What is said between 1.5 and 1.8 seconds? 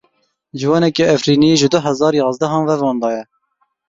ji du